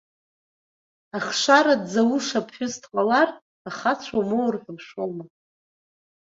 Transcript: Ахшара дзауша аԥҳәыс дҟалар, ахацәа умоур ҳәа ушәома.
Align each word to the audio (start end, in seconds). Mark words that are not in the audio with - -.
Ахшара 1.17 1.73
дзауша 1.83 2.37
аԥҳәыс 2.39 2.75
дҟалар, 2.83 3.29
ахацәа 3.67 4.15
умоур 4.19 4.55
ҳәа 4.61 4.71
ушәома. 4.75 5.25